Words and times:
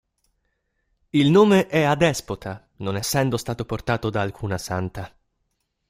Il 1.11 1.29
nome 1.29 1.67
è 1.67 1.83
adespota, 1.83 2.67
non 2.77 2.95
essendo 2.95 3.37
stato 3.37 3.65
portato 3.65 4.09
da 4.09 4.21
alcuna 4.21 4.57
santa. 4.57 5.15